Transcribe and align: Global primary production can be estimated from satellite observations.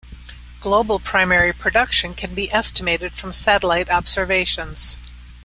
Global 0.61 0.97
primary 0.97 1.53
production 1.53 2.15
can 2.15 2.33
be 2.33 2.51
estimated 2.51 3.13
from 3.13 3.33
satellite 3.33 3.87
observations. 3.87 4.97